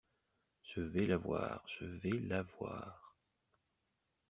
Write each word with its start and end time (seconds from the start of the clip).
Je 0.63 0.81
vais 0.81 1.05
l’avoir, 1.05 1.63
je 1.77 1.85
vais 1.85 2.19
l’avoir! 2.27 3.19